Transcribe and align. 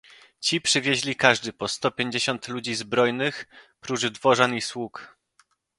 "Ci 0.39 0.61
przywieźli 0.61 1.15
każdy 1.15 1.53
po 1.53 1.67
sto 1.67 1.91
pięćdziesiąt 1.91 2.47
ludzi 2.47 2.75
zbrojnych, 2.75 3.45
prócz 3.79 4.05
dworzan 4.05 4.55
i 4.55 4.61
sług." 4.61 5.17